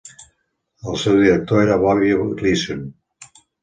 El 0.93 0.97
seu 1.03 1.21
director 1.25 1.63
era 1.67 1.79
Bobby 1.87 2.13
Gleason. 2.43 2.87